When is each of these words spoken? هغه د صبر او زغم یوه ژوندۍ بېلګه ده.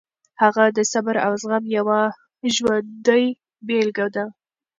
هغه 0.41 0.65
د 0.77 0.79
صبر 0.91 1.15
او 1.25 1.31
زغم 1.43 1.63
یوه 1.77 1.99
ژوندۍ 2.55 3.25
بېلګه 3.67 4.07
ده. 4.15 4.25